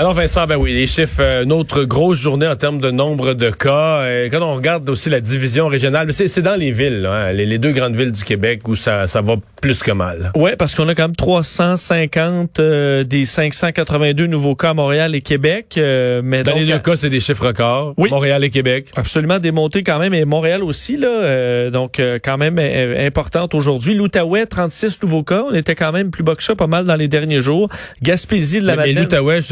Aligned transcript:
Alors 0.00 0.14
Vincent, 0.14 0.46
ben 0.46 0.56
oui, 0.56 0.72
les 0.72 0.86
chiffres, 0.86 1.20
euh, 1.20 1.44
notre 1.44 1.84
grosse 1.84 2.18
journée 2.18 2.46
en 2.46 2.56
termes 2.56 2.80
de 2.80 2.90
nombre 2.90 3.34
de 3.34 3.50
cas. 3.50 4.00
Euh, 4.00 4.30
quand 4.30 4.40
on 4.40 4.54
regarde 4.54 4.88
aussi 4.88 5.10
la 5.10 5.20
division 5.20 5.68
régionale, 5.68 6.10
c'est 6.10 6.40
dans 6.40 6.56
les 6.56 6.72
villes, 6.72 7.04
hein, 7.04 7.32
les, 7.32 7.58
deux 7.58 7.72
grandes 7.72 7.94
villes 7.94 8.10
du 8.10 8.24
Québec 8.24 8.66
où 8.66 8.76
ça, 8.76 9.06
ça 9.06 9.20
va 9.20 9.34
plus 9.60 9.82
que 9.82 9.92
mal. 9.92 10.32
Oui, 10.34 10.52
parce 10.58 10.74
qu'on 10.74 10.88
a 10.88 10.94
quand 10.94 11.02
même 11.02 11.14
350 11.14 12.60
euh, 12.60 13.04
des 13.04 13.26
582 13.26 14.26
nouveaux 14.26 14.54
cas 14.54 14.70
à 14.70 14.74
Montréal 14.74 15.14
et 15.14 15.20
Québec. 15.20 15.74
mais 15.76 16.44
dans 16.44 16.54
les 16.54 16.64
deux 16.64 16.78
cas, 16.78 16.96
c'est 16.96 17.10
des 17.10 17.20
chiffres 17.20 17.48
records. 17.48 17.92
Oui. 17.98 18.08
Montréal 18.08 18.42
et 18.42 18.48
Québec. 18.48 18.86
Absolument 18.96 19.38
démonté 19.38 19.82
quand 19.82 19.98
même, 19.98 20.14
et 20.14 20.24
Montréal 20.24 20.62
aussi, 20.62 20.96
là. 20.96 21.68
donc 21.68 22.00
quand 22.24 22.38
même 22.38 22.58
importante 22.58 23.54
aujourd'hui. 23.54 23.94
L'Outaouais, 23.94 24.46
36 24.46 25.02
nouveaux 25.02 25.24
cas. 25.24 25.44
On 25.50 25.54
était 25.54 25.74
quand 25.74 25.92
même 25.92 26.10
plus 26.10 26.22
bas 26.22 26.36
que 26.36 26.42
ça, 26.42 26.56
pas 26.56 26.68
mal 26.68 26.86
dans 26.86 26.96
les 26.96 27.08
derniers 27.08 27.40
jours. 27.40 27.68
Gaspésie 28.00 28.60
de 28.60 28.66
la 28.66 28.76
mais, 28.76 28.94
l'Outaouais, 28.94 29.42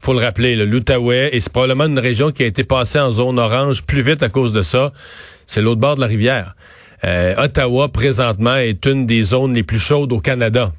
faut 0.00 0.12
le 0.12 0.20
rappeler, 0.20 0.56
l'Outaouais, 0.56 1.30
et 1.32 1.40
c'est 1.40 1.52
probablement 1.52 1.86
une 1.86 1.98
région 1.98 2.30
qui 2.30 2.42
a 2.42 2.46
été 2.46 2.64
passée 2.64 2.98
en 2.98 3.10
zone 3.10 3.38
orange 3.38 3.82
plus 3.84 4.02
vite 4.02 4.22
à 4.22 4.28
cause 4.28 4.52
de 4.52 4.62
ça, 4.62 4.92
c'est 5.46 5.62
l'autre 5.62 5.80
bord 5.80 5.96
de 5.96 6.00
la 6.00 6.06
rivière. 6.06 6.54
Euh, 7.04 7.34
Ottawa, 7.44 7.88
présentement, 7.88 8.56
est 8.56 8.84
une 8.86 9.06
des 9.06 9.22
zones 9.22 9.54
les 9.54 9.62
plus 9.62 9.78
chaudes 9.78 10.12
au 10.12 10.20
Canada. 10.20 10.72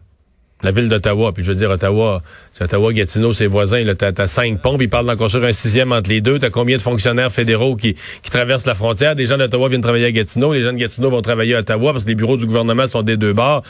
La 0.63 0.72
ville 0.72 0.90
d'Ottawa, 0.90 1.32
puis 1.34 1.44
je 1.44 1.49
veux 1.49 1.58
dire, 1.58 1.72
Ottawa, 1.72 2.22
Ottawa, 2.59 2.94
Gatineau, 2.94 3.34
ses 3.34 3.48
voisins, 3.48 3.84
t'as, 3.96 4.27
cinq 4.27 4.62
pompes, 4.62 4.82
ils 4.82 4.90
parlent 4.90 5.08
d'en 5.08 5.16
construire 5.16 5.46
un 5.46 5.54
sixième 5.54 5.91
entre 5.91 6.12
les 6.12 6.21
deux, 6.21 6.38
t'as 6.38 6.52
combien 6.52 6.77
de 6.77 6.82
fonctionnaires 6.84 7.32
fédéraux 7.32 7.76
qui, 7.76 7.96
qui 8.21 8.30
traversent 8.30 8.68
la 8.68 8.76
frontière? 8.76 9.16
Des 9.16 9.26
gens 9.26 9.38
d'Ottawa 9.38 9.70
viennent 9.70 9.82
travailler 9.82 10.05
à 10.05 10.12
Gatineau, 10.12 10.54
les 10.54 10.62
gens 10.62 10.73
de 10.73 10.77
Gatineau 10.77 11.10
vont 11.10 11.23
travailler 11.23 11.55
à 11.55 11.60
Ottawa 11.60 11.94
parce 11.94 12.04
que 12.04 12.10
les 12.10 12.16
bureaux 12.16 12.38
du 12.38 12.46
gouvernement 12.46 12.85
sont 12.85 13.02
des 13.02 13.18
deux 13.18 13.34
bords. 13.34 13.63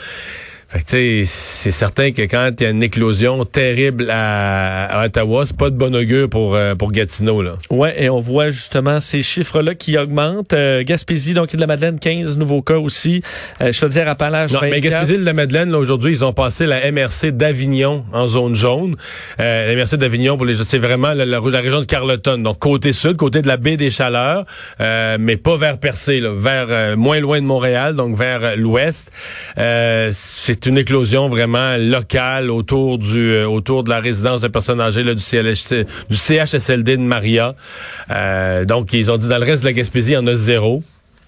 Fait 0.72 1.26
c'est 1.26 1.70
certain 1.70 2.12
que 2.12 2.22
quand 2.22 2.50
il 2.58 2.62
y 2.62 2.66
a 2.66 2.70
une 2.70 2.82
éclosion 2.82 3.44
terrible 3.44 4.08
à, 4.10 5.02
Ottawa, 5.04 5.44
c'est 5.44 5.56
pas 5.56 5.68
de 5.68 5.76
bon 5.76 5.94
augure 5.94 6.30
pour 6.30 6.54
euh, 6.54 6.74
pour 6.74 6.92
Gatineau 6.92 7.42
là. 7.42 7.56
Ouais, 7.68 8.02
et 8.02 8.08
on 8.08 8.20
voit 8.20 8.50
justement 8.50 8.98
ces 8.98 9.20
chiffres-là 9.20 9.74
qui 9.74 9.98
augmentent. 9.98 10.54
Euh, 10.54 10.82
Gaspésie, 10.82 11.34
donc 11.34 11.54
de 11.54 11.60
la 11.60 11.66
Madeleine, 11.66 11.98
15 12.00 12.38
nouveaux 12.38 12.62
cas 12.62 12.78
aussi. 12.78 13.20
Euh, 13.60 13.70
dire 13.88 14.08
Appalaches, 14.08 14.52
Non, 14.52 14.60
mais 14.62 14.80
Gaspésie 14.80 15.18
de 15.18 15.24
la 15.26 15.34
Madeleine, 15.34 15.74
aujourd'hui, 15.74 16.12
ils 16.12 16.24
ont 16.24 16.32
passé 16.32 16.64
la 16.64 16.90
MRC 16.90 17.32
d'Avignon 17.32 18.06
en 18.14 18.26
zone 18.26 18.54
jaune. 18.54 18.96
Euh, 19.40 19.74
la 19.74 19.76
MRC 19.76 19.98
d'Avignon 19.98 20.38
pour 20.38 20.46
les 20.46 20.54
c'est 20.64 20.78
vraiment 20.78 21.12
la, 21.12 21.26
la, 21.26 21.40
région 21.40 21.80
de 21.80 21.84
Carleton, 21.84 22.38
donc 22.38 22.60
côté 22.60 22.94
sud, 22.94 23.16
côté 23.16 23.42
de 23.42 23.48
la 23.48 23.58
baie 23.58 23.76
des 23.76 23.90
Chaleurs, 23.90 24.46
mais 24.80 25.36
pas 25.36 25.58
vers 25.58 25.78
Percé, 25.78 26.20
là, 26.20 26.32
vers 26.34 26.96
moins 26.96 27.20
loin 27.20 27.40
de 27.40 27.46
Montréal, 27.46 27.94
donc 27.94 28.16
vers 28.16 28.56
l'ouest. 28.56 29.12
c'est 29.56 30.61
une 30.66 30.78
éclosion 30.78 31.28
vraiment 31.28 31.76
locale 31.76 32.50
autour 32.50 32.98
du 32.98 33.32
euh, 33.32 33.46
autour 33.46 33.84
de 33.84 33.90
la 33.90 34.00
résidence 34.00 34.40
de 34.40 34.48
personnes 34.48 34.80
âgées 34.80 35.02
là, 35.02 35.14
du, 35.14 35.22
du 35.22 36.16
CHSLD 36.16 36.96
de 36.96 37.02
Maria. 37.02 37.54
Euh, 38.10 38.64
donc, 38.64 38.92
ils 38.92 39.10
ont 39.10 39.16
dit 39.16 39.28
dans 39.28 39.38
le 39.38 39.44
reste 39.44 39.62
de 39.62 39.68
la 39.68 39.72
Gaspésie, 39.72 40.12
il 40.12 40.14
y 40.14 40.18
en 40.18 40.26
a 40.26 40.34
zéro 40.34 40.82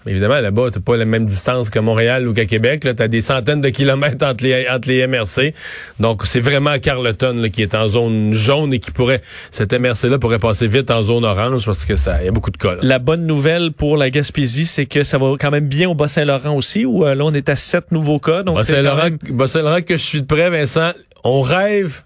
évidemment, 0.07 0.39
là-bas, 0.39 0.69
t'as 0.71 0.79
pas 0.79 0.97
la 0.97 1.05
même 1.05 1.25
distance 1.25 1.69
que 1.69 1.79
Montréal 1.79 2.27
ou 2.27 2.33
qu'à 2.33 2.45
Québec. 2.45 2.81
Tu 2.81 3.03
as 3.03 3.07
des 3.07 3.21
centaines 3.21 3.61
de 3.61 3.69
kilomètres 3.69 4.25
entre 4.25 4.43
les, 4.43 4.67
entre 4.69 4.87
les 4.87 5.05
MRC. 5.07 5.53
Donc, 5.99 6.23
c'est 6.25 6.39
vraiment 6.39 6.77
Carleton 6.79 7.33
là, 7.37 7.49
qui 7.49 7.61
est 7.61 7.75
en 7.75 7.87
zone 7.87 8.33
jaune 8.33 8.73
et 8.73 8.79
qui 8.79 8.91
pourrait, 8.91 9.21
cette 9.51 9.73
MRC-là 9.73 10.19
pourrait 10.19 10.39
passer 10.39 10.67
vite 10.67 10.91
en 10.91 11.03
zone 11.03 11.25
orange 11.25 11.65
parce 11.65 11.85
que 11.85 11.95
ça, 11.95 12.23
y 12.23 12.27
a 12.27 12.31
beaucoup 12.31 12.51
de 12.51 12.57
cas. 12.57 12.75
La 12.81 12.99
bonne 12.99 13.25
nouvelle 13.25 13.71
pour 13.71 13.97
la 13.97 14.09
Gaspésie, 14.09 14.65
c'est 14.65 14.85
que 14.85 15.03
ça 15.03 15.17
va 15.17 15.33
quand 15.39 15.51
même 15.51 15.67
bien 15.67 15.89
au 15.89 15.95
Bas-Saint-Laurent 15.95 16.55
aussi, 16.55 16.85
où 16.85 17.05
euh, 17.05 17.15
là, 17.15 17.25
on 17.25 17.33
est 17.33 17.49
à 17.49 17.55
sept 17.55 17.91
nouveaux 17.91 18.19
cas. 18.19 18.43
Bas-Saint-Laurent, 18.43 19.81
que 19.81 19.97
je 19.97 20.03
suis 20.03 20.21
de 20.21 20.27
près, 20.27 20.49
Vincent, 20.49 20.91
on 21.23 21.41
rêve 21.41 22.03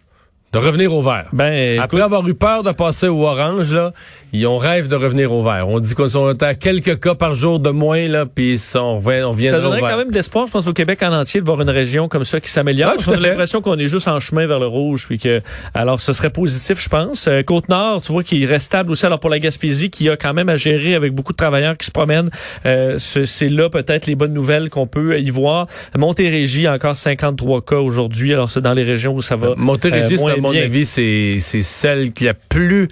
de 0.51 0.57
revenir 0.57 0.93
au 0.93 1.01
vert. 1.03 1.29
Ben, 1.31 1.79
Après 1.79 2.01
avoir 2.01 2.27
eu 2.27 2.33
peur 2.33 2.63
de 2.63 2.71
passer 2.71 3.07
au 3.07 3.27
orange, 3.27 3.71
là, 3.73 3.91
ils 4.31 4.45
ont 4.47 4.57
rêve 4.57 4.87
de 4.87 4.95
revenir 4.95 5.31
au 5.31 5.43
vert. 5.43 5.67
On 5.67 5.79
dit 5.79 5.95
qu'on 5.95 6.07
est 6.31 6.43
à 6.43 6.55
quelques 6.55 6.99
cas 6.99 7.15
par 7.15 7.33
jour 7.33 7.59
de 7.59 7.69
moins, 7.69 8.07
là, 8.07 8.25
puis 8.25 8.61
on, 8.75 8.99
revient, 8.99 9.23
on 9.23 9.31
vient 9.31 9.51
Ça 9.51 9.59
donnerait 9.59 9.81
quand 9.81 9.97
même 9.97 10.11
de 10.11 10.15
l'espoir, 10.15 10.47
je 10.47 10.51
pense, 10.51 10.67
au 10.67 10.73
Québec 10.73 11.01
en 11.03 11.13
entier 11.13 11.39
de 11.39 11.45
voir 11.45 11.61
une 11.61 11.69
région 11.69 12.07
comme 12.07 12.25
ça 12.25 12.39
qui 12.39 12.49
s'améliore. 12.49 12.93
Ouais, 12.97 13.03
on 13.07 13.19
l'impression 13.19 13.61
qu'on 13.61 13.77
est 13.77 13.87
juste 13.87 14.07
en 14.07 14.19
chemin 14.19 14.45
vers 14.45 14.59
le 14.59 14.67
rouge, 14.67 15.05
puis 15.07 15.17
que, 15.17 15.41
alors, 15.73 15.99
ce 15.99 16.13
serait 16.13 16.29
positif, 16.29 16.81
je 16.81 16.89
pense. 16.89 17.27
Euh, 17.27 17.41
Côte-Nord, 17.43 18.01
tu 18.01 18.11
vois, 18.11 18.23
qui 18.23 18.45
reste 18.45 18.67
stable 18.67 18.91
aussi, 18.91 19.05
alors 19.05 19.19
pour 19.19 19.29
la 19.29 19.39
Gaspésie, 19.39 19.89
qui 19.89 20.09
a 20.09 20.17
quand 20.17 20.33
même 20.33 20.49
à 20.49 20.57
gérer 20.57 20.95
avec 20.95 21.13
beaucoup 21.13 21.33
de 21.33 21.37
travailleurs 21.37 21.77
qui 21.77 21.85
se 21.85 21.91
promènent. 21.91 22.29
Euh, 22.65 22.97
c'est 22.99 23.49
là 23.49 23.69
peut-être 23.69 24.05
les 24.05 24.15
bonnes 24.15 24.33
nouvelles 24.33 24.69
qu'on 24.69 24.87
peut 24.87 25.19
y 25.19 25.29
voir. 25.29 25.67
Montérégie, 25.97 26.67
encore 26.67 26.97
53 26.97 27.61
cas 27.61 27.77
aujourd'hui, 27.77 28.33
alors 28.33 28.51
c'est 28.51 28.61
dans 28.61 28.73
les 28.73 28.83
régions 28.83 29.13
où 29.13 29.21
ça 29.21 29.35
va. 29.35 29.53
Montérégie, 29.55 30.17
euh, 30.19 30.33
à 30.33 30.37
mon 30.37 30.55
avis, 30.55 30.85
c'est 30.85 31.39
celle 31.39 32.11
qui 32.13 32.27
a 32.27 32.33
plus, 32.33 32.87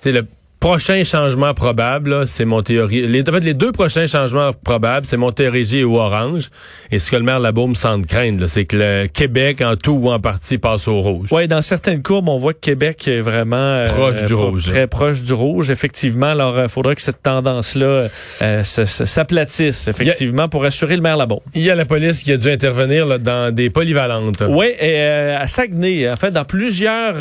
c'est 0.00 0.12
le 0.12 0.24
prochain 0.64 1.04
changement 1.04 1.52
probable, 1.52 2.26
c'est 2.26 2.46
Montérégie. 2.46 3.06
Les, 3.06 3.28
en 3.28 3.32
fait, 3.32 3.40
les 3.40 3.52
deux 3.52 3.70
prochains 3.70 4.06
changements 4.06 4.54
probables, 4.54 5.04
c'est 5.04 5.18
Montérégie 5.18 5.84
ou 5.84 5.98
Orange. 5.98 6.48
Et 6.90 6.98
ce 6.98 7.10
que 7.10 7.16
le 7.16 7.22
maire 7.22 7.38
Labaume 7.38 7.74
semble 7.74 8.06
craindre, 8.06 8.46
c'est 8.46 8.64
que 8.64 8.76
le 8.78 9.06
Québec, 9.06 9.60
en 9.60 9.76
tout 9.76 9.92
ou 9.92 10.10
en 10.10 10.20
partie, 10.20 10.56
passe 10.56 10.88
au 10.88 11.02
rouge. 11.02 11.28
Oui, 11.32 11.48
dans 11.48 11.60
certaines 11.60 12.02
courbes, 12.02 12.30
on 12.30 12.38
voit 12.38 12.54
que 12.54 12.60
Québec 12.60 13.06
est 13.08 13.20
vraiment... 13.20 13.56
Euh, 13.56 13.88
proche 13.88 14.24
du 14.24 14.32
rouge. 14.32 14.64
Très 14.64 14.86
proche 14.86 15.22
du 15.22 15.34
rouge, 15.34 15.68
effectivement. 15.68 16.28
Alors, 16.28 16.54
il 16.54 16.60
euh, 16.60 16.68
faudra 16.68 16.94
que 16.94 17.02
cette 17.02 17.22
tendance-là 17.22 18.08
euh, 18.40 18.64
s'aplatisse, 18.64 19.86
effectivement, 19.86 20.48
pour 20.48 20.64
assurer 20.64 20.96
le 20.96 21.02
maire 21.02 21.18
Labaume. 21.18 21.40
Il 21.52 21.60
y 21.60 21.70
a 21.70 21.74
la 21.74 21.84
police 21.84 22.22
qui 22.22 22.32
a 22.32 22.38
dû 22.38 22.48
intervenir 22.48 23.04
là, 23.04 23.18
dans 23.18 23.54
des 23.54 23.68
polyvalentes. 23.68 24.42
Oui, 24.48 24.68
et 24.80 25.02
à 25.02 25.46
Saguenay, 25.46 26.10
en 26.10 26.16
fait, 26.16 26.30
dans 26.30 26.46
plusieurs 26.46 27.16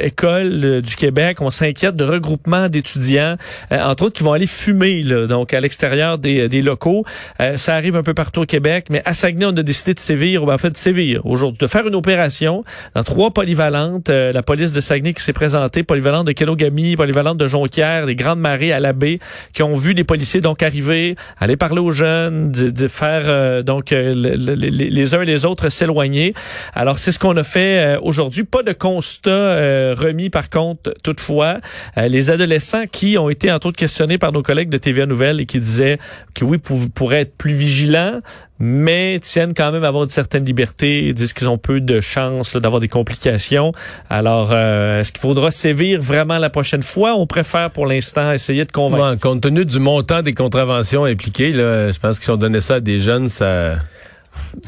écoles 0.00 0.80
du 0.80 0.96
Québec, 0.96 1.42
on 1.42 1.50
s'inquiète 1.50 1.94
de 1.94 2.04
regroupement 2.04 2.70
des 2.70 2.77
étudiants, 2.78 3.36
euh, 3.72 3.82
entre 3.82 4.04
autres, 4.04 4.16
qui 4.16 4.22
vont 4.22 4.32
aller 4.32 4.46
fumer, 4.46 5.02
là, 5.02 5.26
donc 5.26 5.52
à 5.52 5.60
l'extérieur 5.60 6.18
des, 6.18 6.48
des 6.48 6.62
locaux. 6.62 7.04
Euh, 7.40 7.56
ça 7.56 7.74
arrive 7.74 7.96
un 7.96 8.02
peu 8.02 8.14
partout 8.14 8.42
au 8.42 8.46
Québec, 8.46 8.86
mais 8.90 9.02
à 9.04 9.14
Saguenay, 9.14 9.46
on 9.46 9.56
a 9.56 9.62
décidé 9.62 9.94
de 9.94 9.98
sévir, 9.98 10.44
ben, 10.46 10.54
en 10.54 10.58
fait 10.58 10.70
de 10.70 10.76
sévir 10.76 11.24
aujourd'hui, 11.26 11.58
de 11.60 11.66
faire 11.66 11.86
une 11.86 11.94
opération 11.94 12.64
dans 12.94 13.04
trois 13.04 13.30
polyvalentes. 13.30 14.10
Euh, 14.10 14.32
la 14.32 14.42
police 14.42 14.72
de 14.72 14.80
Saguenay 14.80 15.14
qui 15.14 15.22
s'est 15.22 15.32
présentée, 15.32 15.82
polyvalente 15.82 16.26
de 16.26 16.32
Kenogami, 16.32 16.96
polyvalente 16.96 17.38
de 17.38 17.46
Jonquière, 17.46 18.06
des 18.06 18.14
Grandes 18.14 18.40
Marées 18.40 18.72
à 18.72 18.80
la 18.80 18.92
baie, 18.92 19.18
qui 19.52 19.62
ont 19.62 19.74
vu 19.74 19.94
des 19.94 20.04
policiers 20.04 20.40
donc 20.40 20.62
arriver, 20.62 21.14
aller 21.38 21.56
parler 21.56 21.80
aux 21.80 21.90
jeunes, 21.90 22.50
de, 22.50 22.88
faire 22.88 23.62
donc 23.64 23.90
les, 23.90 25.14
uns 25.14 25.22
et 25.22 25.24
les 25.24 25.44
autres 25.44 25.68
s'éloigner. 25.68 26.34
Alors 26.74 26.98
c'est 26.98 27.12
ce 27.12 27.18
qu'on 27.18 27.36
a 27.36 27.42
fait 27.42 27.96
aujourd'hui. 28.02 28.44
Pas 28.44 28.62
de 28.62 28.72
constat 28.72 29.94
remis 29.94 30.30
par 30.30 30.50
contre 30.50 30.94
toutefois. 31.02 31.58
les 31.96 32.30
adolescents 32.30 32.57
qui 32.90 33.18
ont 33.18 33.28
été 33.28 33.50
entre 33.50 33.68
autres 33.68 33.76
questionnés 33.78 34.18
par 34.18 34.32
nos 34.32 34.42
collègues 34.42 34.68
de 34.68 34.78
TVA 34.78 35.06
Nouvelle 35.06 35.40
et 35.40 35.46
qui 35.46 35.60
disaient 35.60 35.98
que 36.34 36.44
oui, 36.44 36.58
pourraient 36.58 37.22
être 37.22 37.36
plus 37.36 37.54
vigilants, 37.54 38.20
mais 38.58 39.18
tiennent 39.22 39.54
quand 39.54 39.72
même 39.72 39.84
à 39.84 39.88
avoir 39.88 40.04
une 40.04 40.08
certaine 40.08 40.44
liberté 40.44 41.04
Ils 41.06 41.14
disent 41.14 41.32
qu'ils 41.32 41.48
ont 41.48 41.58
peu 41.58 41.80
de 41.80 42.00
chances 42.00 42.56
d'avoir 42.56 42.80
des 42.80 42.88
complications. 42.88 43.72
Alors, 44.10 44.50
euh, 44.52 45.00
est-ce 45.00 45.12
qu'il 45.12 45.20
faudra 45.20 45.50
sévir 45.50 46.00
vraiment 46.00 46.38
la 46.38 46.50
prochaine 46.50 46.82
fois? 46.82 47.14
On 47.14 47.26
préfère 47.26 47.70
pour 47.70 47.86
l'instant 47.86 48.32
essayer 48.32 48.64
de 48.64 48.72
convaincre. 48.72 49.20
compte 49.20 49.42
tenu 49.42 49.64
du 49.64 49.78
montant 49.78 50.22
des 50.22 50.34
contraventions 50.34 51.04
impliquées, 51.04 51.52
je 51.52 51.98
pense 51.98 52.18
qu'ils 52.18 52.32
ont 52.32 52.36
donné 52.36 52.60
ça 52.60 52.76
à 52.76 52.80
des 52.80 53.00
jeunes, 53.00 53.28
ça 53.28 53.76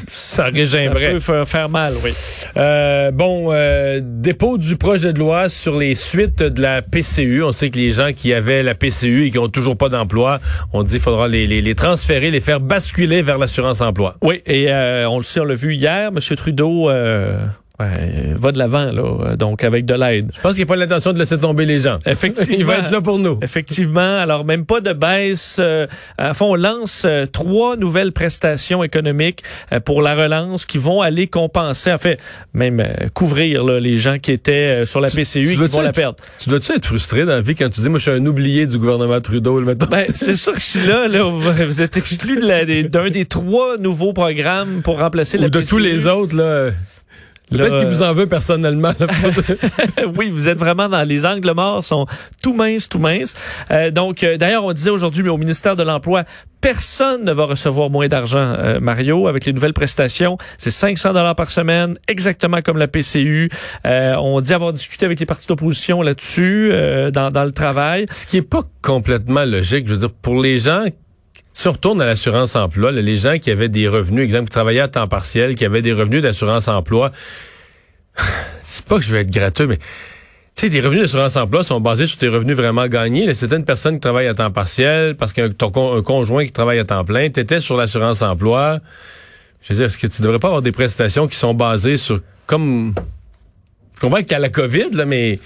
ça 0.07 0.45
régimberait. 0.45 1.19
Ça 1.21 1.33
peut 1.33 1.45
faire 1.45 1.69
mal, 1.69 1.93
oui. 2.05 2.11
Euh, 2.57 3.11
bon, 3.11 3.53
euh, 3.53 4.01
dépôt 4.03 4.59
du 4.59 4.77
projet 4.77 5.13
de 5.13 5.19
loi 5.19 5.49
sur 5.49 5.79
les 5.79 5.95
suites 5.95 6.43
de 6.43 6.63
la 6.63 6.83
PCU. 6.83 7.43
On 7.43 7.53
sait 7.53 7.71
que 7.71 7.79
les 7.79 7.93
gens 7.93 8.13
qui 8.15 8.33
avaient 8.33 8.63
la 8.63 8.75
PCU 8.75 9.27
et 9.27 9.31
qui 9.31 9.39
ont 9.39 9.49
toujours 9.49 9.77
pas 9.77 9.89
d'emploi, 9.89 10.41
on 10.73 10.83
dit 10.83 10.93
qu'il 10.93 11.01
faudra 11.01 11.29
les, 11.29 11.47
les, 11.47 11.61
les, 11.61 11.75
transférer, 11.75 12.31
les 12.31 12.41
faire 12.41 12.61
basculer 12.61 13.23
vers 13.23 13.39
l'assurance 13.39 13.81
emploi. 13.81 14.17
Oui, 14.23 14.43
et 14.47 14.71
euh, 14.71 15.09
on 15.09 15.19
le 15.19 15.25
sait, 15.25 15.41
on 15.41 15.45
l'a 15.45 15.55
vu 15.55 15.75
hier, 15.75 16.09
M. 16.09 16.37
Trudeau 16.37 16.91
Ouais, 17.81 18.35
va 18.35 18.53
de 18.53 18.59
l'avant, 18.59 18.93
là, 18.93 19.37
donc 19.37 19.65
avec 19.65 19.87
de 19.87 19.95
l'aide. 19.95 20.31
Je 20.37 20.41
pense 20.43 20.53
qu'il 20.53 20.65
n'y 20.65 20.65
a 20.65 20.67
pas 20.67 20.77
l'intention 20.77 21.15
de 21.15 21.19
laisser 21.19 21.39
tomber 21.39 21.65
les 21.65 21.79
gens. 21.79 21.99
Effectivement. 22.05 22.57
Il 22.59 22.67
va 22.67 22.79
être 22.79 22.91
là 22.91 23.01
pour 23.01 23.19
nous. 23.19 23.39
Effectivement. 23.43 24.19
Alors, 24.19 24.45
même 24.45 24.67
pas 24.67 24.83
de 24.83 24.93
baisse. 24.93 25.57
Euh, 25.61 25.87
à 26.19 26.35
fond, 26.35 26.53
on 26.53 26.55
lance 26.57 27.05
euh, 27.07 27.25
trois 27.25 27.77
nouvelles 27.77 28.13
prestations 28.13 28.85
économiques 28.85 29.43
euh, 29.73 29.81
pour 29.81 30.03
la 30.03 30.15
relance 30.15 30.67
qui 30.67 30.77
vont 30.77 31.01
aller 31.01 31.27
compenser, 31.27 31.91
en 31.91 31.97
fait, 31.97 32.21
même 32.53 32.87
couvrir 33.15 33.65
les 33.65 33.97
gens 33.97 34.19
qui 34.19 34.33
étaient 34.33 34.85
sur 34.85 35.01
la 35.01 35.09
PCU 35.09 35.53
et 35.53 35.57
qui 35.57 35.69
vont 35.69 35.81
la 35.81 35.93
perdre. 35.93 36.19
Tu 36.39 36.51
dois-tu 36.51 36.73
être 36.73 36.85
frustré 36.85 37.25
dans 37.25 37.33
la 37.33 37.41
vie 37.41 37.55
quand 37.55 37.71
tu 37.71 37.81
dis, 37.81 37.89
moi, 37.89 37.99
je 37.99 38.11
suis 38.11 38.21
un 38.21 38.27
oublié 38.27 38.67
du 38.67 38.79
gouvernement 38.79 39.23
Trudeau, 39.23 39.59
le 39.59 39.65
matin? 39.65 39.87
Ben, 39.91 40.05
c'est 40.15 40.37
sûr 40.37 40.53
que 40.53 40.61
je 40.61 40.65
suis 40.65 40.87
là, 40.87 41.09
là. 41.09 41.23
Vous 41.25 41.81
êtes 41.81 41.97
exclu 41.97 42.41
d'un 42.41 42.65
des, 42.65 43.11
des, 43.11 43.25
trois 43.25 43.79
nouveaux 43.79 44.13
programmes 44.13 44.83
pour 44.83 44.99
remplacer 44.99 45.39
Ou 45.39 45.43
la 45.43 45.49
de 45.49 45.63
tous 45.63 45.79
les 45.79 46.07
autres, 46.07 46.37
là 46.37 46.71
Peut-être 47.51 47.79
qu'il 47.81 47.89
vous 47.89 48.03
en 48.03 48.15
veut 48.15 48.27
personnellement. 48.27 48.93
oui, 50.17 50.31
vous 50.31 50.49
êtes 50.49 50.59
vraiment 50.59 50.89
dans 50.89 51.03
les 51.03 51.27
angles 51.27 51.53
morts, 51.53 51.85
sont 51.85 52.07
tout 52.43 52.55
minces, 52.55 52.89
tout 52.89 52.99
minces. 52.99 53.35
Euh, 53.71 53.91
donc, 53.91 54.23
euh, 54.23 54.37
d'ailleurs, 54.37 54.65
on 54.65 54.73
disait 54.73 54.91
aujourd'hui, 54.91 55.23
mais 55.23 55.31
au 55.31 55.37
ministère 55.37 55.77
de 55.77 55.83
l'Emploi, 55.83 56.25
personne 56.61 57.25
ne 57.25 57.33
va 57.33 57.45
recevoir 57.45 57.91
moins 57.91 58.09
d'argent, 58.09 58.39
euh, 58.39 58.81
Mario, 58.81 59.27
avec 59.27 59.47
les 59.47 59.53
nouvelles 59.53 59.73
prestations. 59.73 60.39
C'est 60.59 60.71
500 60.71 61.13
dollars 61.13 61.35
par 61.35 61.51
semaine, 61.51 61.97
exactement 62.07 62.63
comme 62.63 62.77
la 62.77 62.89
PCU. 62.89 63.51
on 63.85 64.41
dit 64.41 64.55
avoir 64.55 64.73
discuté 64.73 65.07
avec 65.07 65.19
les 65.19 65.27
partis 65.27 65.47
d'opposition 65.47 66.03
là-dessus, 66.03 66.73
dans, 67.13 67.31
dans 67.31 67.45
le 67.45 67.53
travail. 67.53 68.07
Ce 68.13 68.27
qui 68.27 68.37
est 68.37 68.43
pas 68.43 68.63
complètement 68.83 69.45
logique, 69.45 69.87
je 69.87 69.95
veux 69.95 70.01
dire, 70.01 70.11
pour 70.11 70.41
les 70.41 70.59
gens 70.59 70.85
si 71.53 71.69
on 71.69 71.73
retourne 71.73 72.01
à 72.01 72.07
l'assurance 72.07 72.57
emploi, 72.57 72.93
les 72.93 73.17
gens 73.17 73.39
qui 73.39 73.51
avaient 73.51 73.69
des 73.69 73.89
revenus, 73.89 74.25
exemple, 74.25 74.45
qui 74.45 74.53
travaillaient 74.53 74.81
à 74.81 74.89
temps 74.89 75.09
partiel, 75.09 75.55
qui 75.55 75.65
avaient 75.65 75.83
des 75.83 75.93
revenus 75.93 76.23
d'assurance 76.23 76.69
emploi, 76.69 77.11
c'est 78.65 78.85
pas 78.85 78.97
que 78.97 79.05
je 79.05 79.13
vais 79.13 79.23
être 79.23 79.31
gratuit, 79.31 79.67
mais 79.67 79.79
tu 80.57 80.67
sais, 80.67 80.69
des 80.69 80.81
revenus 80.81 81.03
d'assurance 81.03 81.37
emploi 81.37 81.63
sont 81.65 81.81
basés 81.81 82.07
sur 82.07 82.19
tes 82.19 82.29
revenus 82.29 82.57
vraiment 82.57 82.87
gagnés. 82.87 83.33
C'était 83.35 83.57
une 83.57 83.65
personne 83.65 83.95
qui 83.95 84.01
travaille 84.01 84.27
à 84.27 84.35
temps 84.35 84.51
partiel 84.51 85.17
parce 85.17 85.33
qu'un 85.33 85.51
ton 85.51 85.97
un 85.97 86.03
conjoint 86.03 86.45
qui 86.45 86.53
travaille 86.53 86.79
à 86.79 86.85
temps 86.85 87.05
plein, 87.05 87.31
tu 87.31 87.41
étais 87.41 87.61
sur 87.61 87.77
l'assurance 87.77 88.21
emploi. 88.21 88.81
Je 89.63 89.73
veux 89.73 89.77
dire, 89.77 89.87
est-ce 89.87 89.97
que 89.97 90.07
tu 90.07 90.23
devrais 90.23 90.39
pas 90.39 90.49
avoir 90.49 90.63
des 90.63 90.73
prestations 90.73 91.29
qui 91.29 91.37
sont 91.37 91.55
basées 91.55 91.97
sur 91.97 92.21
comme 92.47 92.95
je 94.01 94.07
comprends 94.07 94.23
qu'il 94.23 94.33
y 94.33 94.35
a 94.35 94.39
la 94.39 94.49
COVID, 94.49 94.93
là, 94.93 95.05
mais 95.05 95.39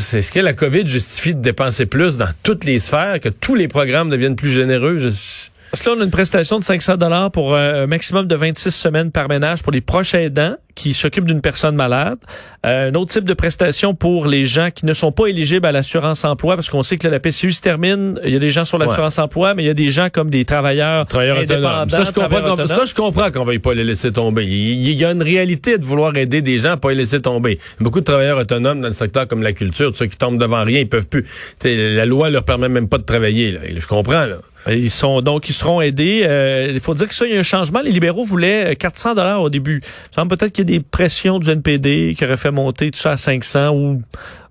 c'est 0.00 0.22
ce 0.22 0.30
que 0.30 0.40
la 0.40 0.54
COVID 0.54 0.86
justifie 0.88 1.34
de 1.34 1.40
dépenser 1.40 1.86
plus 1.86 2.16
dans 2.16 2.30
toutes 2.42 2.64
les 2.64 2.78
sphères, 2.78 3.20
que 3.20 3.28
tous 3.28 3.54
les 3.54 3.68
programmes 3.68 4.10
deviennent 4.10 4.36
plus 4.36 4.50
généreux? 4.50 4.98
Parce 4.98 5.82
que 5.82 5.88
là, 5.88 5.96
on 5.96 6.00
a 6.00 6.04
une 6.04 6.10
prestation 6.10 6.58
de 6.58 6.64
500 6.64 6.96
dollars 6.96 7.30
pour 7.30 7.54
euh, 7.54 7.84
un 7.84 7.86
maximum 7.86 8.26
de 8.26 8.34
26 8.34 8.70
semaines 8.70 9.10
par 9.10 9.28
ménage 9.28 9.62
pour 9.62 9.72
les 9.72 9.80
proches 9.80 10.14
aidants 10.14 10.56
qui 10.74 10.94
s'occupent 10.94 11.26
d'une 11.26 11.40
personne 11.40 11.74
malade. 11.74 12.18
Euh, 12.64 12.90
un 12.90 12.94
autre 12.94 13.12
type 13.12 13.24
de 13.24 13.34
prestation 13.34 13.94
pour 13.94 14.26
les 14.26 14.44
gens 14.44 14.70
qui 14.70 14.86
ne 14.86 14.92
sont 14.92 15.12
pas 15.12 15.26
éligibles 15.26 15.66
à 15.66 15.72
l'assurance 15.72 16.24
emploi, 16.24 16.54
parce 16.56 16.70
qu'on 16.70 16.82
sait 16.82 16.98
que 16.98 17.08
la 17.08 17.20
PCU 17.20 17.52
se 17.52 17.60
termine. 17.60 18.20
Il 18.24 18.30
y 18.30 18.36
a 18.36 18.38
des 18.38 18.50
gens 18.50 18.64
sur 18.64 18.78
l'assurance 18.78 19.18
emploi, 19.18 19.54
mais 19.54 19.64
il 19.64 19.66
y 19.66 19.70
a 19.70 19.74
des 19.74 19.90
gens 19.90 20.08
comme 20.10 20.30
des 20.30 20.44
travailleurs, 20.44 21.06
travailleurs 21.06 21.38
indépendants. 21.38 21.88
Ça, 21.88 22.04
je 22.04 22.12
comprends, 22.12 22.66
ça, 22.66 22.84
je 22.84 22.94
comprends 22.94 23.30
qu'on 23.30 23.44
veuille 23.44 23.58
pas 23.58 23.74
les 23.74 23.84
laisser 23.84 24.12
tomber. 24.12 24.44
Il 24.44 24.92
y 24.92 25.04
a 25.04 25.10
une 25.10 25.22
réalité 25.22 25.78
de 25.78 25.84
vouloir 25.84 26.16
aider 26.16 26.42
des 26.42 26.58
gens, 26.58 26.76
pas 26.76 26.90
les 26.90 26.96
laisser 26.96 27.20
tomber. 27.20 27.58
Beaucoup 27.80 28.00
de 28.00 28.04
travailleurs 28.04 28.38
autonomes 28.38 28.80
dans 28.80 28.88
le 28.88 28.94
secteur 28.94 29.26
comme 29.26 29.42
la 29.42 29.52
culture, 29.52 29.92
ceux 29.94 30.06
qui 30.06 30.16
tombent 30.16 30.38
devant 30.38 30.64
rien, 30.64 30.80
ils 30.80 30.88
peuvent 30.88 31.06
plus. 31.06 31.26
la 31.64 32.06
loi 32.06 32.30
leur 32.30 32.44
permet 32.44 32.68
même 32.68 32.88
pas 32.88 32.98
de 32.98 33.04
travailler. 33.04 33.52
Là. 33.52 33.60
Je 33.76 33.86
comprends. 33.86 34.26
Là. 34.26 34.36
Ils 34.68 34.90
sont 34.90 35.22
donc 35.22 35.48
ils 35.48 35.54
seront 35.54 35.80
aidés. 35.80 36.22
Euh, 36.24 36.70
il 36.72 36.80
faut 36.80 36.94
dire 36.94 37.08
que 37.08 37.14
ça, 37.14 37.26
il 37.26 37.32
y 37.32 37.36
a 37.36 37.40
un 37.40 37.42
changement. 37.42 37.80
Les 37.80 37.90
libéraux 37.90 38.24
voulaient 38.24 38.76
400 38.76 39.14
dollars 39.14 39.42
au 39.42 39.50
début. 39.50 39.82
Ça 40.14 40.24
peut-être 40.24 40.52
qu'il 40.64 40.74
y 40.74 40.76
a 40.76 40.78
des 40.78 40.84
pressions 40.84 41.38
du 41.38 41.50
NPD 41.50 42.14
qui 42.16 42.24
auraient 42.24 42.36
fait 42.36 42.50
monter 42.50 42.90
tout 42.90 42.98
ça 42.98 43.12
à 43.12 43.16
500 43.16 43.74
ou 43.74 44.02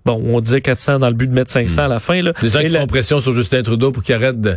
bon, 0.04 0.22
on 0.24 0.40
disait 0.40 0.60
400 0.60 0.98
dans 0.98 1.08
le 1.08 1.14
but 1.14 1.28
de 1.28 1.34
mettre 1.34 1.50
500 1.50 1.82
à 1.82 1.88
la 1.88 1.98
fin. 1.98 2.20
Là. 2.22 2.32
Les 2.42 2.48
gens 2.48 2.60
qui 2.60 2.68
font 2.68 2.86
pression 2.86 3.20
sur 3.20 3.34
Justin 3.34 3.62
Trudeau 3.62 3.92
pour 3.92 4.02
qu'il 4.02 4.14
arrête 4.14 4.40
de 4.40 4.56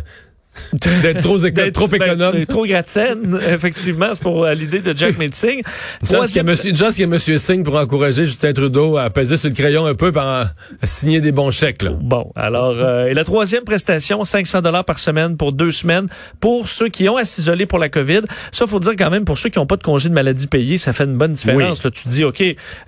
D'être 1.02 1.22
trop, 1.22 1.38
trop 1.38 1.88
ben, 1.88 2.02
économe. 2.02 2.46
trop 2.46 2.66
gratienne, 2.66 3.38
effectivement, 3.48 4.08
c'est 4.12 4.22
pour 4.22 4.44
euh, 4.44 4.54
l'idée 4.54 4.80
de 4.80 4.96
Jack 4.96 5.18
Metzing. 5.18 5.62
Just 6.02 6.26
qu'il 6.26 6.36
y 6.36 7.04
a 7.04 7.06
M. 7.06 7.18
Singh 7.18 7.64
pour 7.64 7.76
encourager 7.76 8.24
Justin 8.24 8.52
Trudeau 8.52 8.96
à 8.96 9.10
peser 9.10 9.36
sur 9.36 9.48
le 9.48 9.54
crayon 9.54 9.86
un 9.86 9.94
peu 9.94 10.12
pour 10.12 10.22
à 10.22 10.48
signer 10.84 11.20
des 11.20 11.32
bons 11.32 11.50
chèques. 11.50 11.82
Là. 11.82 11.90
Bon, 12.00 12.30
alors, 12.36 12.74
euh, 12.76 13.06
et 13.06 13.14
la 13.14 13.24
troisième 13.24 13.64
prestation, 13.64 14.24
500 14.24 14.62
dollars 14.62 14.84
par 14.84 14.98
semaine 14.98 15.36
pour 15.36 15.52
deux 15.52 15.70
semaines 15.70 16.08
pour 16.40 16.68
ceux 16.68 16.88
qui 16.88 17.08
ont 17.08 17.16
à 17.16 17.24
s'isoler 17.24 17.66
pour 17.66 17.78
la 17.78 17.88
COVID. 17.88 18.22
Ça, 18.52 18.66
faut 18.66 18.80
dire 18.80 18.92
quand 18.98 19.10
même, 19.10 19.24
pour 19.24 19.38
ceux 19.38 19.48
qui 19.48 19.58
n'ont 19.58 19.66
pas 19.66 19.76
de 19.76 19.82
congé 19.82 20.08
de 20.08 20.14
maladie 20.14 20.46
payé, 20.46 20.78
ça 20.78 20.92
fait 20.92 21.04
une 21.04 21.16
bonne 21.16 21.32
différence. 21.32 21.84
Là, 21.84 21.90
tu 21.90 22.04
te 22.04 22.08
dis, 22.08 22.24
OK, 22.24 22.42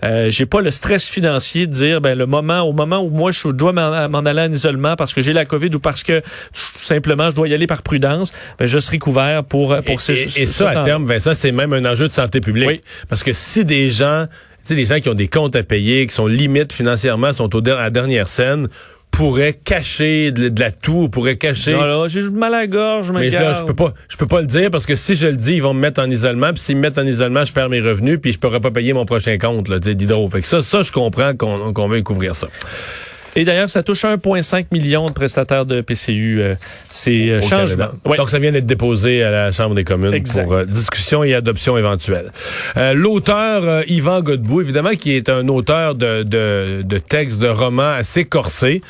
euh, 0.05 0.31
j'ai 0.31 0.47
pas 0.47 0.61
le 0.61 0.70
stress 0.70 1.06
financier 1.06 1.67
de 1.67 1.73
dire, 1.73 2.00
ben, 2.00 2.17
le 2.17 2.26
moment, 2.26 2.62
au 2.62 2.73
moment 2.73 3.00
où 3.00 3.11
moi, 3.11 3.32
je 3.32 3.49
dois 3.49 3.73
m'en 3.73 4.19
aller 4.20 4.43
en 4.43 4.53
isolement 4.53 4.97
parce 4.97 5.15
que 5.15 5.23
j'ai 5.23 5.32
la 5.32 5.44
COVID 5.44 5.75
ou 5.75 5.81
parce 5.81 6.03
que, 6.03 6.20
tout 6.20 6.25
simplement, 6.53 7.31
je 7.31 7.35
dois 7.35 7.49
y 7.49 7.55
aller 7.55 7.57
par 7.66 7.82
prudence, 7.82 8.32
ben, 8.58 8.66
je 8.66 8.78
serai 8.78 8.99
couvert 8.99 9.44
pour, 9.44 9.76
pour 9.84 9.94
et, 9.94 9.99
ces, 9.99 10.40
et, 10.40 10.46
ça, 10.46 10.70
à 10.70 10.84
terme, 10.84 11.19
ça 11.19 11.34
c'est 11.34 11.52
même 11.52 11.72
un 11.72 11.84
enjeu 11.84 12.08
de 12.08 12.12
santé 12.12 12.40
publique. 12.40 12.82
Parce 13.08 13.22
que 13.22 13.32
si 13.32 13.64
des 13.64 13.90
gens, 13.90 14.26
tu 14.28 14.34
sais, 14.64 14.75
des 14.75 14.87
gens 14.87 15.00
qui 15.00 15.08
ont 15.08 15.14
des 15.14 15.28
comptes 15.28 15.56
à 15.56 15.62
payer, 15.62 16.06
qui 16.06 16.14
sont 16.14 16.26
limites 16.26 16.72
financièrement, 16.72 17.32
sont 17.32 17.55
au, 17.55 17.69
à 17.69 17.81
la 17.81 17.90
dernière 17.90 18.28
scène, 18.28 18.69
pourraient 19.10 19.55
cacher 19.55 20.31
de, 20.32 20.60
la 20.60 20.70
toux, 20.70 21.08
pourraient 21.08 21.37
cacher. 21.37 21.76
j'ai 22.08 22.22
mal 22.31 22.55
à 22.55 22.58
la 22.58 22.66
gorge, 22.66 23.10
mais 23.10 23.31
là, 23.31 23.55
je 23.55 23.64
peux 23.64 23.75
pas, 23.75 23.93
je 24.08 24.16
peux 24.16 24.26
pas 24.26 24.40
le 24.40 24.46
dire 24.46 24.70
parce 24.70 24.87
que 24.87 24.96
si 24.96 25.16
je 25.16 25.26
le 25.26 25.37
dis, 25.37 25.55
ils 25.55 25.62
vont 25.62 25.75
me 25.75 25.81
mettre 25.81 26.00
en 26.00 26.10
isolement. 26.10 26.52
Puis 26.52 26.62
s'ils 26.62 26.76
me 26.76 26.82
mettent 26.82 26.99
en 26.99 27.06
isolement, 27.06 27.44
je 27.44 27.52
perds 27.52 27.69
mes 27.69 27.81
revenus, 27.81 28.19
puis 28.20 28.32
je 28.32 28.38
pourrais 28.38 28.60
pas 28.60 28.70
payer 28.70 28.93
mon 28.93 29.06
prochain 29.06 29.38
compte 29.38 29.69
là, 29.69 29.78
d'hydro. 29.78 30.28
Fait 30.31 30.40
que 30.40 30.46
ça, 30.46 30.62
ça, 30.62 30.82
je 30.82 30.93
comprends 30.93 31.34
qu'on 31.34 31.72
qu'on 31.72 31.88
veut 31.88 32.02
couvrir 32.02 32.37
ça. 32.37 32.49
Et 33.38 33.44
d'ailleurs, 33.44 33.70
ça 33.70 33.85
touche 33.85 34.05
1,5 34.05 34.67
million 34.73 35.06
de 35.06 35.12
prestataires 35.12 35.64
de 35.64 35.81
PCU. 35.81 36.40
Euh, 36.40 36.56
ces 36.90 37.31
euh, 37.31 37.40
changements. 37.40 37.90
Donc, 38.05 38.31
ça 38.31 38.40
vient 38.40 38.50
d'être 38.50 38.67
déposé 38.67 39.23
à 39.23 39.31
la 39.31 39.52
Chambre 39.52 39.76
des 39.76 39.85
communes 39.85 40.25
pour 40.25 40.52
euh, 40.52 40.64
discussion 40.64 41.23
et 41.23 41.35
adoption 41.35 41.79
éventuelle. 41.79 42.32
L'auteur 42.94 43.85
Yvan 43.88 44.23
Godbout, 44.23 44.62
évidemment, 44.62 44.96
qui 44.99 45.12
est 45.12 45.29
un 45.29 45.46
auteur 45.46 45.94
de, 45.94 46.25
de, 46.25 46.82
de 46.82 46.99
textes, 46.99 47.38
de 47.38 47.46
romans 47.46 47.93
assez 47.93 48.25
corsés, 48.25 48.82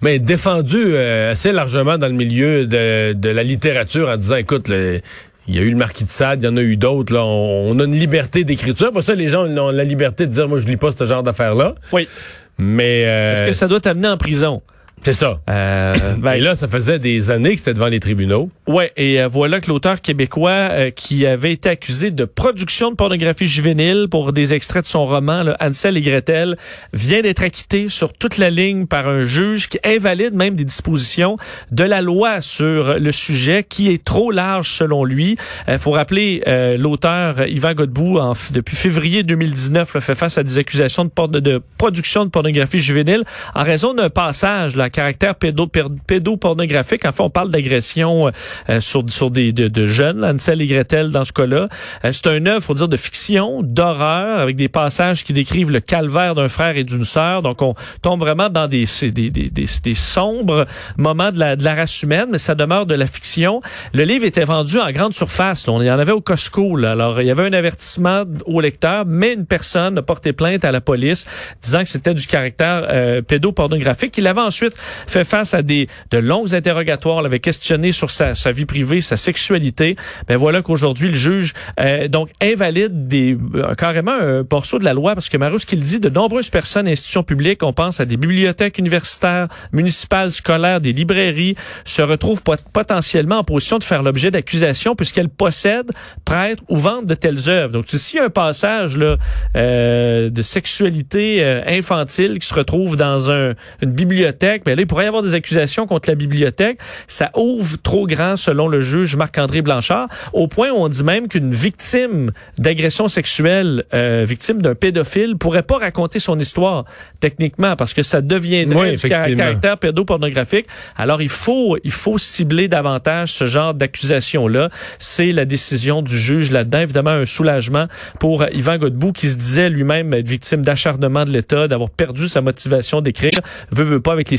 mais 0.00 0.18
défendu 0.18 0.96
assez 0.96 1.52
largement 1.52 1.96
dans 1.96 2.08
le 2.08 2.12
milieu 2.12 2.66
de, 2.66 3.12
de 3.12 3.28
la 3.28 3.44
littérature 3.44 4.08
en 4.08 4.16
disant, 4.16 4.36
écoute, 4.36 4.68
il 4.68 5.54
y 5.54 5.58
a 5.58 5.62
eu 5.62 5.70
le 5.70 5.76
marquis 5.76 6.04
de 6.04 6.10
Sade, 6.10 6.40
il 6.42 6.46
y 6.46 6.48
en 6.48 6.56
a 6.56 6.62
eu 6.62 6.76
d'autres. 6.76 7.14
Là, 7.14 7.24
on, 7.24 7.78
a 7.78 7.84
une 7.84 7.94
liberté 7.94 8.42
d'écriture. 8.42 8.90
Pour 8.90 9.04
ça, 9.04 9.14
les 9.14 9.28
gens 9.28 9.46
ont 9.46 9.70
la 9.70 9.84
liberté 9.84 10.26
de 10.26 10.32
dire, 10.32 10.48
moi, 10.48 10.58
je 10.58 10.66
lis 10.66 10.76
pas 10.76 10.90
ce 10.90 11.06
genre 11.06 11.22
d'affaires-là. 11.22 11.74
Oui. 11.92 12.08
Mais 12.58 13.04
euh, 13.06 13.34
est-ce 13.34 13.46
que 13.46 13.52
ça 13.52 13.68
doit 13.68 13.80
t'amener 13.80 14.08
en 14.08 14.16
prison? 14.16 14.62
C'est 15.02 15.12
ça. 15.12 15.40
Euh, 15.48 16.14
ben, 16.18 16.34
et 16.34 16.40
là, 16.40 16.54
ça 16.54 16.68
faisait 16.68 16.98
des 16.98 17.30
années 17.30 17.52
que 17.52 17.58
c'était 17.58 17.74
devant 17.74 17.86
les 17.86 18.00
tribunaux. 18.00 18.50
Ouais, 18.66 18.92
et 18.96 19.20
euh, 19.20 19.28
voilà 19.28 19.60
que 19.60 19.68
l'auteur 19.68 20.00
québécois 20.00 20.50
euh, 20.50 20.90
qui 20.90 21.24
avait 21.24 21.52
été 21.52 21.68
accusé 21.68 22.10
de 22.10 22.24
production 22.24 22.90
de 22.90 22.96
pornographie 22.96 23.46
juvénile 23.46 24.08
pour 24.10 24.32
des 24.32 24.52
extraits 24.54 24.82
de 24.82 24.88
son 24.88 25.06
roman 25.06 25.44
là, 25.44 25.56
Ansel 25.60 25.96
et 25.96 26.00
Gretel 26.00 26.56
vient 26.92 27.22
d'être 27.22 27.44
acquitté 27.44 27.88
sur 27.88 28.12
toute 28.12 28.38
la 28.38 28.50
ligne 28.50 28.86
par 28.86 29.06
un 29.06 29.24
juge 29.24 29.68
qui 29.68 29.78
invalide 29.84 30.34
même 30.34 30.56
des 30.56 30.64
dispositions 30.64 31.36
de 31.70 31.84
la 31.84 32.02
loi 32.02 32.40
sur 32.40 32.98
le 32.98 33.12
sujet 33.12 33.62
qui 33.62 33.92
est 33.92 34.02
trop 34.02 34.32
large 34.32 34.70
selon 34.70 35.04
lui. 35.04 35.36
Il 35.68 35.74
euh, 35.74 35.78
faut 35.78 35.92
rappeler 35.92 36.42
l'auteur 36.78 37.46
Yvan 37.46 37.74
Godbout 37.74 38.18
en, 38.18 38.32
depuis 38.50 38.74
février 38.74 39.22
2019 39.22 39.98
fait 40.00 40.14
face 40.16 40.38
à 40.38 40.42
des 40.42 40.58
accusations 40.58 41.04
de, 41.04 41.40
de, 41.40 41.62
production 41.78 42.24
de 42.24 42.30
pornographie 42.30 42.80
juvénile 42.80 43.22
en 43.54 43.62
raison 43.62 43.94
d'un 43.94 44.10
passage 44.10 44.74
là, 44.74 44.85
caractère 44.90 45.34
pédo, 45.34 45.66
pédopornographique. 46.06 47.04
En 47.04 47.12
fait, 47.12 47.22
on 47.22 47.30
parle 47.30 47.50
d'agression 47.50 48.30
euh, 48.68 48.80
sur, 48.80 49.04
sur 49.08 49.30
des 49.30 49.52
de, 49.52 49.68
de 49.68 49.86
jeunes, 49.86 50.24
Ansel 50.24 50.60
et 50.60 50.66
Gretel 50.66 51.10
dans 51.10 51.24
ce 51.24 51.32
cas-là. 51.32 51.68
Euh, 52.04 52.12
c'est 52.12 52.26
un 52.26 52.44
œuvre, 52.46 52.62
faut 52.62 52.74
dire, 52.74 52.88
de 52.88 52.96
fiction, 52.96 53.62
d'horreur, 53.62 54.38
avec 54.40 54.56
des 54.56 54.68
passages 54.68 55.24
qui 55.24 55.32
décrivent 55.32 55.70
le 55.70 55.80
calvaire 55.80 56.34
d'un 56.34 56.48
frère 56.48 56.76
et 56.76 56.84
d'une 56.84 57.04
sœur. 57.04 57.42
Donc, 57.42 57.62
on 57.62 57.74
tombe 58.02 58.20
vraiment 58.20 58.48
dans 58.48 58.68
des, 58.68 58.84
des, 59.02 59.30
des, 59.30 59.50
des, 59.50 59.94
sombres 59.94 60.66
moments 60.96 61.32
de 61.32 61.38
la, 61.38 61.56
de 61.56 61.64
la 61.64 61.74
race 61.74 62.02
humaine, 62.02 62.28
mais 62.30 62.38
ça 62.38 62.54
demeure 62.54 62.86
de 62.86 62.94
la 62.94 63.06
fiction. 63.06 63.60
Le 63.92 64.04
livre 64.04 64.24
était 64.24 64.44
vendu 64.44 64.78
en 64.78 64.90
grande 64.90 65.14
surface. 65.14 65.66
Là. 65.66 65.72
On 65.72 65.82
y 65.82 65.90
en 65.90 65.98
avait 65.98 66.12
au 66.12 66.20
Costco. 66.20 66.76
Là. 66.76 66.92
Alors, 66.92 67.20
il 67.20 67.26
y 67.26 67.30
avait 67.30 67.46
un 67.46 67.52
avertissement 67.52 68.24
au 68.44 68.60
lecteur, 68.60 69.04
mais 69.06 69.34
une 69.34 69.46
personne 69.46 69.98
a 69.98 70.02
porté 70.02 70.32
plainte 70.32 70.64
à 70.64 70.72
la 70.72 70.80
police 70.80 71.26
disant 71.62 71.82
que 71.82 71.88
c'était 71.88 72.14
du 72.14 72.26
caractère 72.26 72.86
euh, 72.90 73.22
pédopornographique. 73.22 74.16
Il 74.18 74.26
avait 74.26 74.40
ensuite 74.40 74.74
fait 75.06 75.24
face 75.24 75.54
à 75.54 75.62
des 75.62 75.88
de 76.10 76.18
longues 76.18 76.54
interrogatoires, 76.54 77.22
l'avait 77.22 77.40
questionné 77.40 77.92
sur 77.92 78.10
sa, 78.10 78.34
sa, 78.34 78.52
vie 78.52 78.66
privée, 78.66 79.00
sa 79.00 79.16
sexualité. 79.16 79.96
Ben 80.28 80.36
voilà 80.36 80.62
qu'aujourd'hui 80.62 81.08
le 81.08 81.14
juge 81.14 81.52
euh, 81.80 82.08
donc 82.08 82.30
invalide 82.40 83.06
des 83.06 83.36
euh, 83.54 83.74
carrément 83.74 84.12
un 84.12 84.44
morceau 84.50 84.78
de 84.78 84.84
la 84.84 84.92
loi 84.92 85.14
parce 85.14 85.28
que 85.28 85.36
Mario 85.36 85.58
ce 85.58 85.66
qu'il 85.66 85.82
dit 85.82 86.00
de 86.00 86.08
nombreuses 86.08 86.50
personnes, 86.50 86.88
institutions 86.88 87.22
publiques, 87.22 87.62
on 87.62 87.72
pense 87.72 88.00
à 88.00 88.04
des 88.04 88.16
bibliothèques 88.16 88.78
universitaires, 88.78 89.48
municipales, 89.72 90.32
scolaires, 90.32 90.80
des 90.80 90.92
librairies, 90.92 91.56
se 91.84 92.02
retrouvent 92.02 92.42
potentiellement 92.72 93.38
en 93.38 93.44
position 93.44 93.78
de 93.78 93.84
faire 93.84 94.02
l'objet 94.02 94.30
d'accusations 94.30 94.94
puisqu'elles 94.94 95.28
possèdent, 95.28 95.90
prêtent 96.24 96.60
ou 96.68 96.76
vendent 96.76 97.06
de 97.06 97.14
telles 97.14 97.48
œuvres. 97.48 97.72
Donc 97.72 97.84
s'il 97.88 98.18
y 98.18 98.20
a 98.20 98.24
un 98.24 98.30
passage 98.30 98.96
là 98.96 99.16
euh, 99.56 100.30
de 100.30 100.42
sexualité 100.42 101.42
euh, 101.42 101.62
infantile 101.66 102.38
qui 102.38 102.46
se 102.46 102.54
retrouve 102.54 102.96
dans 102.96 103.30
un, 103.30 103.54
une 103.82 103.90
bibliothèque 103.90 104.65
mais 104.66 104.74
là, 104.74 104.82
il 104.82 104.86
pourrait 104.86 105.04
y 105.04 105.08
avoir 105.08 105.22
des 105.22 105.34
accusations 105.34 105.86
contre 105.86 106.08
la 106.08 106.14
bibliothèque. 106.14 106.78
Ça 107.06 107.30
ouvre 107.34 107.76
trop 107.82 108.06
grand 108.06 108.36
selon 108.36 108.68
le 108.68 108.80
juge 108.80 109.16
Marc-André 109.16 109.62
Blanchard, 109.62 110.08
au 110.32 110.48
point 110.48 110.70
où 110.70 110.76
on 110.76 110.88
dit 110.88 111.04
même 111.04 111.28
qu'une 111.28 111.52
victime 111.52 112.30
d'agression 112.58 113.08
sexuelle, 113.08 113.84
euh, 113.94 114.24
victime 114.26 114.60
d'un 114.60 114.74
pédophile, 114.74 115.36
pourrait 115.36 115.62
pas 115.62 115.78
raconter 115.78 116.18
son 116.18 116.38
histoire 116.38 116.84
techniquement 117.20 117.76
parce 117.76 117.94
que 117.94 118.02
ça 118.02 118.20
deviendrait 118.20 118.92
Oui, 118.92 118.96
du 118.96 119.08
caractère 119.08 119.78
pédopornographique. 119.78 120.66
Alors 120.96 121.22
il 121.22 121.28
faut 121.28 121.76
il 121.84 121.92
faut 121.92 122.18
cibler 122.18 122.68
davantage 122.68 123.32
ce 123.32 123.46
genre 123.46 123.74
d'accusation 123.74 124.48
là. 124.48 124.70
C'est 124.98 125.32
la 125.32 125.44
décision 125.44 126.02
du 126.02 126.18
juge 126.18 126.50
là-dedans. 126.50 126.80
Évidemment 126.80 127.10
un 127.10 127.26
soulagement 127.26 127.86
pour 128.18 128.44
Yvan 128.52 128.78
Godbout 128.78 129.12
qui 129.12 129.28
se 129.28 129.36
disait 129.36 129.70
lui-même 129.70 130.12
être 130.14 130.28
victime 130.28 130.62
d'acharnement 130.62 131.24
de 131.24 131.30
l'État, 131.30 131.68
d'avoir 131.68 131.90
perdu 131.90 132.28
sa 132.28 132.40
motivation 132.40 133.00
d'écrire, 133.00 133.40
veut 133.70 133.84
veut 133.84 134.00
pas 134.00 134.12
avec 134.12 134.30
les 134.30 134.36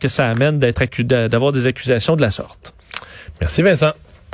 que 0.00 0.08
ça 0.08 0.28
amène 0.28 0.58
d'être 0.58 0.82
d'avoir 1.02 1.52
des 1.52 1.66
accusations 1.66 2.16
de 2.16 2.20
la 2.20 2.30
sorte. 2.30 2.74
Merci 3.40 3.62
Vincent. 3.62 3.92